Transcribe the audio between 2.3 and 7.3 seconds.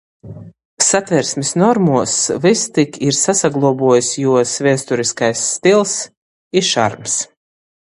vystik ir sasaglobuojs juos viesturiskais stils i šarms.